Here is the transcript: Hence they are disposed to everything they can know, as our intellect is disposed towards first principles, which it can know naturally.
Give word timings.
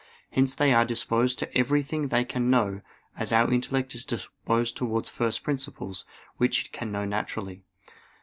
Hence 0.31 0.55
they 0.55 0.73
are 0.73 0.83
disposed 0.83 1.37
to 1.37 1.55
everything 1.55 2.07
they 2.07 2.25
can 2.25 2.49
know, 2.49 2.81
as 3.15 3.31
our 3.31 3.53
intellect 3.53 3.93
is 3.93 4.03
disposed 4.03 4.75
towards 4.75 5.09
first 5.09 5.43
principles, 5.43 6.05
which 6.37 6.65
it 6.65 6.71
can 6.71 6.91
know 6.91 7.05
naturally. 7.05 7.61